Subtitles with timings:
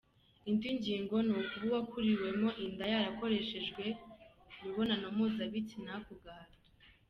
[0.49, 3.83] Indi ngingo ni ukuba uwakuriwemo inda yarakoreshejwe
[4.57, 6.67] imibonano mpuzabitsina ku gahato.